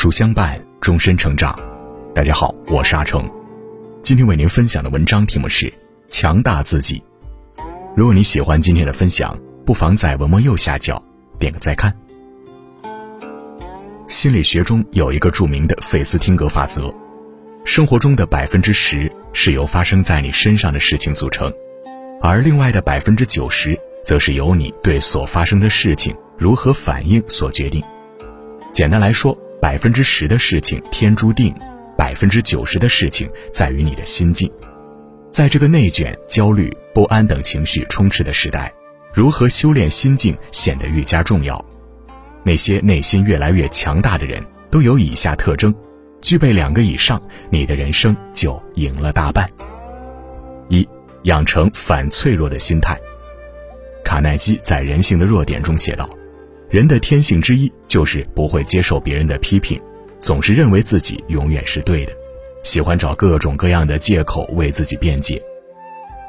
[0.00, 1.58] 书相伴，终身成长。
[2.14, 3.28] 大家好，我是阿成。
[4.00, 5.66] 今天为您分享的文章题目是
[6.08, 7.02] 《强大自己》。
[7.96, 9.36] 如果你喜欢今天的分享，
[9.66, 11.02] 不妨在文末右下角
[11.36, 11.92] 点个再看。
[14.06, 16.94] 心理学中有一个著名的费斯汀格法则：
[17.64, 21.52] 生活中的百分之十是由发生在你身上的事情组成，
[22.22, 27.82] 而另外的百分之九十则是由你对所发生的事情如何反应所决定。
[28.70, 31.52] 简单来说，百分之十的事情天注定，
[31.96, 34.50] 百分之九十的事情在于你的心境。
[35.32, 38.72] 在这个内卷、焦虑、不安等情绪充斥的时代，
[39.12, 41.62] 如何修炼心境显得愈加重要。
[42.44, 45.74] 那些内心越来越强大的人，都有以下特征：
[46.22, 47.20] 具备两个以上，
[47.50, 49.48] 你的人生就赢了大半。
[50.68, 50.88] 一、
[51.24, 52.98] 养成反脆弱的心态。
[54.04, 56.08] 卡耐基在《人性的弱点》中写道。
[56.70, 59.80] 人的天性之一就是不会接受别人的批评，
[60.20, 62.12] 总是认为自己永远是对的，
[62.62, 63.98] 喜欢找各种各样的。
[63.98, 65.40] 借口为自己辩解。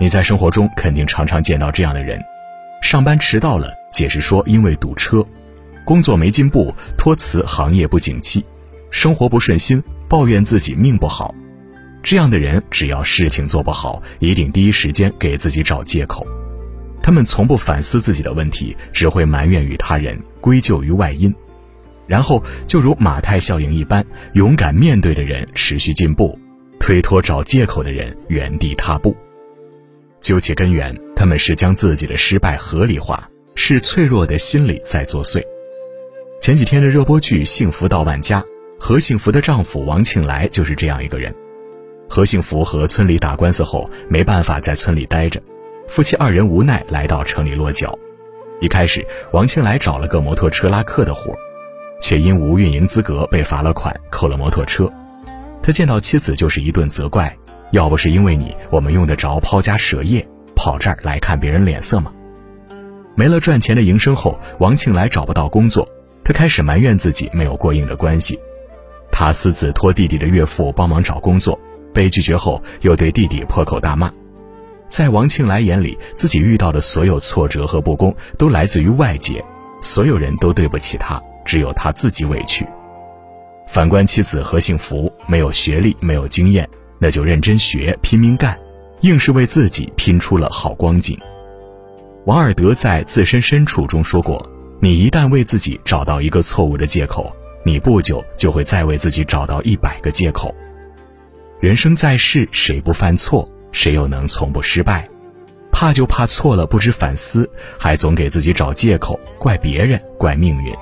[0.00, 2.02] 你在生活中肯定常常见到这样的。
[2.02, 2.18] 人：
[2.82, 5.22] 上班迟到了，解释说因为堵车；
[5.84, 8.40] 工作没进步，托辞行业不景气；
[8.90, 11.34] 生活不顺心，抱怨自己命不好。
[12.02, 12.38] 这样的。
[12.38, 16.26] 人，只要事情做不好，一定第一时间给自己找借口。
[17.02, 21.34] 他们从不反思自己的问题，只会埋怨于他人，归咎于外因，
[22.06, 26.38] 然后就如马太效应一般，勇敢面对的人持续进步，
[26.78, 29.16] 推脱找借口的人原地踏步。
[30.20, 35.42] 究其根源，他们是将自己的失败合理化，是脆弱的心理在作祟。
[36.40, 38.40] 前几天的热播剧《幸福到万家》，
[38.78, 41.34] 何幸福的丈夫王庆来就是这样一个人。
[42.08, 45.42] 何幸福和村里打官司后，没办法在村里待着。
[45.92, 47.98] 夫妻二人无奈来到城里落脚。
[48.62, 51.34] 一开始，王庆来找了个摩托车拉客的活，
[52.00, 54.90] 却因无运营资格被罚了款，扣了摩托车。
[55.62, 57.36] 他见到妻子就是一顿责怪
[57.72, 60.26] ：“要不是因为你，我们用得着抛家舍业
[60.56, 62.10] 跑这儿来看别人脸色吗？”
[63.14, 65.86] 没了赚钱的营生后，王庆来找不到工作，
[66.24, 68.40] 他开始埋怨自己没有过硬的关系。
[69.10, 71.60] 他私自托弟弟的岳父帮忙找工作，
[71.92, 74.10] 被拒绝后，又对弟弟破口大骂。
[74.92, 79.42] 在王庆来眼里，自己遇到的所有挫折和不公都来自于外界，
[79.80, 82.66] 所有人都对不起他，只有他自己委屈。
[83.66, 88.54] 反观妻子何幸福，没有学历，没有经验，那就认真学，拼命干，
[89.00, 91.18] 硬是为自己拼出了好光景。
[92.26, 94.46] 王尔德在《自身深处》中说过
[94.78, 100.54] ：“你一旦为自己找到一个错误的借口，你不久就会再为自己找到一百个借口。
[101.60, 105.08] 人生在世，谁不犯错？”谁又能从不失败？
[105.72, 110.72] 怕就怕错了不知反思，还总给自己找借口，怪别人，怪命运。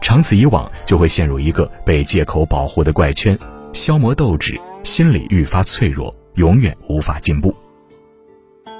[0.00, 3.36] 长此以往，就会陷入一个被借口保护的怪圈，
[3.72, 7.54] 消磨斗志，心理愈发脆弱，永远无法进步。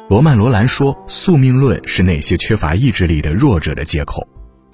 [0.08, 4.26] 罗曼·罗兰说：“宿命论是那些缺乏意志力的弱者的借口，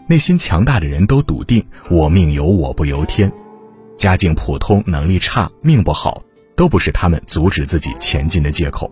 [0.08, 3.32] 内心强大的人都笃定我命由我不由天，
[3.96, 6.22] 家境普通，能力差，命不好。”
[6.56, 8.90] 都不是他们阻止自己前进的借口，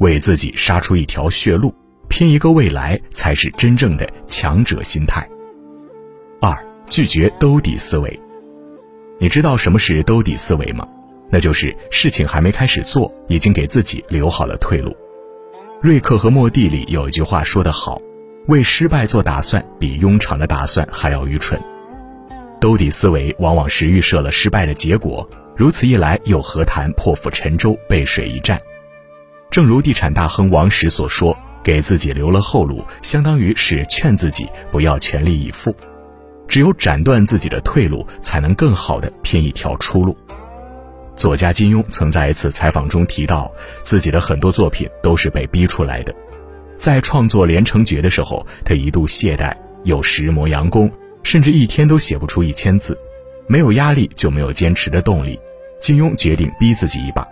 [0.00, 1.72] 为自己杀出一条血路，
[2.08, 5.26] 拼一个未来，才是真正的强者心态。
[6.40, 6.56] 二，
[6.90, 8.20] 拒绝兜底思维。
[9.20, 10.86] 你知道什么是兜底思维吗？
[11.30, 14.96] 那就是事情还没开始做，已经给自己留好了退路。
[15.82, 18.00] 瑞克和莫蒂里有一句话说得好
[18.48, 21.60] ：“为失败做打算，比庸常的打算还要愚蠢。”
[22.60, 25.28] 兜底思维往往是预设了失败的结果。
[25.58, 28.62] 如此一来，又何谈破釜沉舟、背水一战？
[29.50, 35.74] 正如地产大亨王石所说：“给自己留了后路，相当于是劝自己不要全力以赴。
[36.46, 40.16] 只有斩断自己的退路，才能更好的拼一条出路。”
[41.16, 43.50] 作家金庸曾在一次采访中提到，
[43.82, 46.14] 自己的很多作品都是被逼出来的。
[46.76, 49.52] 在创作《连城诀》的时候，他一度懈怠，
[49.82, 50.88] 有时磨洋工，
[51.24, 52.96] 甚至一天都写不出一千字。
[53.48, 55.36] 没有压力，就没有坚持的动力。
[55.80, 57.26] 金庸决定逼自己一把，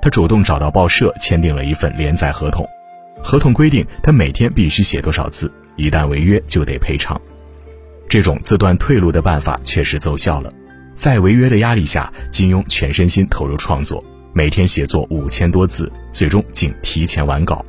[0.00, 2.66] 他主动找到报社签订了一份连载合同，
[3.22, 7.20] 合同规定他每天必须写多少字，一旦违约就得赔偿。
[8.08, 10.52] 这种自断退路的办法确实奏效了，
[10.94, 14.02] 在违约的压力下，金庸全身心投入创作，
[14.32, 17.64] 每天写作五千多字，最终竟提前完稿。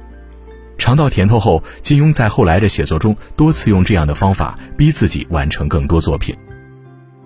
[0.78, 6.36] 尝到甜头后，金庸在后来的写作中多次用这样的方法逼自己完成更多作品。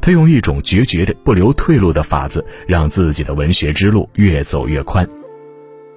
[0.02, 5.08] 他用一种决绝的、不留退路的法子，让自己的文学之路越走越宽。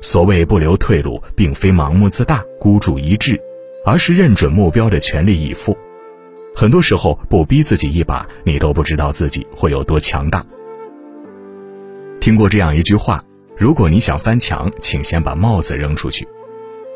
[0.01, 3.41] 所谓不留退路，并非盲目自大、孤注一掷，
[3.87, 5.77] 而是认准目标的全力以赴。
[6.55, 10.45] 很多时候不逼自己一把，你都不知道自己会有多强大。
[12.21, 13.25] 听过这样一句话：
[13.57, 16.29] 如果你想翻墙，请先把帽子扔出去。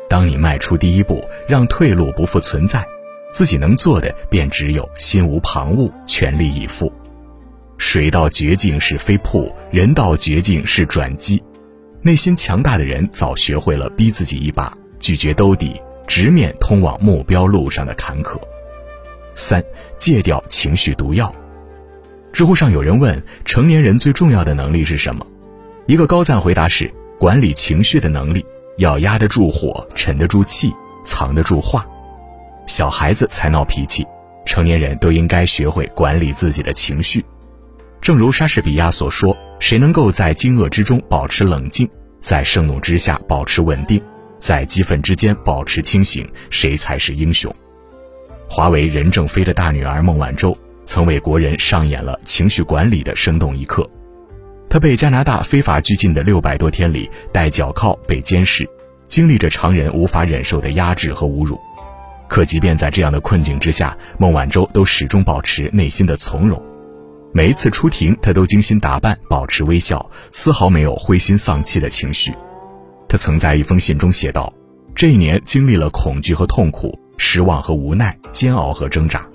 [0.07, 2.85] 当你迈出第一步，让退路不复存在，
[3.33, 6.91] 自己能做的便只有心无旁骛，全力以赴。
[7.79, 11.41] 水到绝境是飞瀑，人到绝境是转机。
[12.01, 18.37] 内心强大的人早学会了逼自己一把，拒绝兜底，直面通往目标路上的坎坷。
[19.33, 19.63] 三，
[19.97, 21.33] 戒掉情绪毒药。
[22.31, 25.25] 知乎上有人问：成年人最重要的能力是什么？
[25.87, 28.45] 一个高赞回答是：管理情绪的能力。
[28.77, 30.71] 要压得住火，沉得住气，
[31.03, 31.85] 藏得住话。
[32.65, 34.05] 小孩子才闹脾气，
[34.45, 37.25] 成年人都应该学会管理自己的情绪。
[38.01, 41.87] 正如莎士比亚所说：“谁能够在惊愕之中保持冷静，
[42.19, 44.01] 在盛怒之下保持稳定，
[44.39, 47.53] 在激愤之间保持清醒，谁才是英雄。”
[48.47, 53.87] 华为任正非的大女儿孟晚舟曾为国人上演了情绪管理的生动一刻。
[54.69, 58.67] 她被加拿大非法拘禁的六百多天里，戴脚铐被监视，
[59.07, 61.59] 经历着常人无法忍受的压制和侮辱。
[62.27, 66.61] 可即便在这样的困境之下，孟晚舟都始终保持内心的从容。
[67.31, 72.33] 每一次出庭，她都精心打扮，保持微笑，丝毫没有灰心丧气的情绪。
[73.07, 74.51] 她曾在一封信中写道
[74.95, 79.27] ：“这一年经历了恐惧和痛苦，失望和无奈，煎熬和挣扎。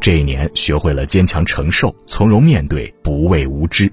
[0.00, 3.92] 这一年学会了坚强承受，从容面对，不畏无知。”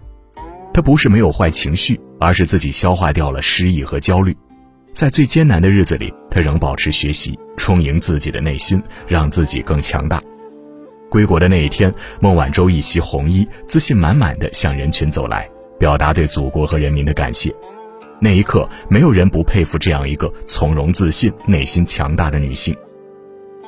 [0.73, 4.35] 他不是没有坏情绪，而是自己消化掉了失意和焦虑。
[4.93, 10.21] 在最艰难的日子里，他仍保持学习，充盈自己的内心，让自己更强大。
[11.11, 15.45] 归国的那一天，孟晚舟一袭红衣，自信满满的向人群走来，
[15.77, 17.53] 表达对祖国和人民的感谢。
[18.17, 22.73] 那一刻，没有人不佩服这样一个从容自信、内心强大的女性。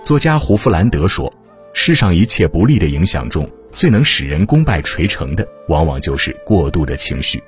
[0.02, 1.32] 作家胡弗兰德说
[1.74, 7.44] ：“世上一切不利的影响中。”最能使人功败垂成的，往往就是过度的情绪。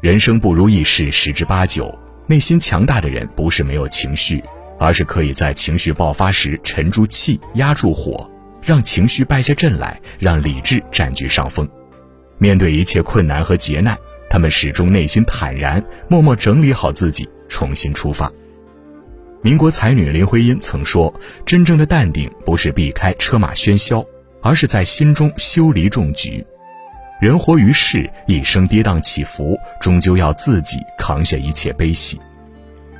[0.00, 1.96] 人生不如意事十之八九，
[2.26, 4.42] 内心强大的人不是没有情绪，
[4.76, 8.28] 而是可以在情绪爆发时沉住气、压住火，
[8.66, 11.66] 让情绪败下阵来，让理智占据上风。
[12.36, 13.96] 面对一切困难和劫难，
[14.28, 18.30] 他们始终内心坦然，默默整理好自己，重新出发。
[19.40, 21.14] 民国才女林徽因曾说
[21.46, 24.04] ：“真正的淡定，不是避开车马喧嚣。”
[24.42, 26.44] 而是在心中修篱种菊。
[27.20, 32.20] 人活于世，一生跌宕起伏，终究要自己扛下一切悲喜。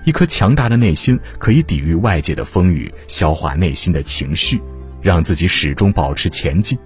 [0.05, 4.61] 一颗强大的内心可以抵御外界的风雨，消化内心的情绪，
[5.07, 6.77] 让自己始终保持前进。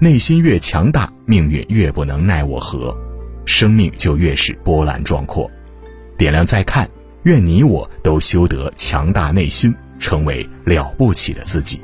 [0.00, 2.92] 内心越强大，命运越不能奈我何，
[3.44, 5.48] 生命就越是波澜壮阔。
[6.18, 6.90] 点亮再看，
[7.22, 11.80] 愿你我都修得强大内心，成为了不起的自己。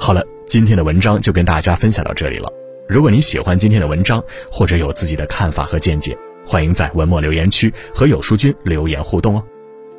[0.00, 2.52] 好了，今天的文章就跟大家分享到这里了。
[2.88, 4.20] 如果你喜欢今天的文章，
[4.50, 9.42] 或者有自己的看法和见解，欢迎在文末留言区和有书君留言互动哦。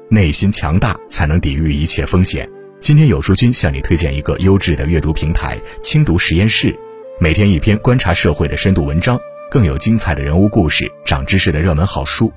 [0.10, 2.50] 内心强大，才能抵御一切风险。
[2.80, 6.74] 今天有书君向你推荐一个优质的阅读平台——轻读实验室，
[7.20, 9.20] 每天一篇观察社会的深度文章，
[9.52, 12.32] 更有精彩的人物故事、长知识的热门好书。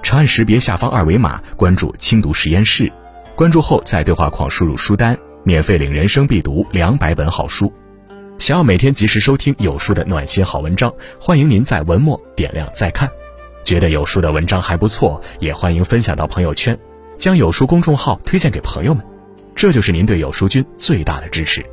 [0.00, 2.92] 长按识别下方二维码关注轻读实验室，
[3.34, 5.18] 关注后在对话框输入书单。
[5.42, 7.72] 免费领人生必读两百本好书，
[8.38, 13.10] 想要每天及时收听有书的暖心好文章，欢迎您在文末点亮再看。
[13.66, 16.78] 觉得有书的文章还不错，也欢迎分享到朋友圈，
[17.18, 19.04] 将有书公众号推荐给朋友们，
[19.56, 21.66] 这就是您对有书君最大的支持。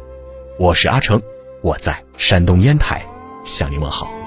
[0.58, 1.22] 我是阿成，
[1.62, 3.06] 我在山东烟台
[3.46, 4.23] 向您问好。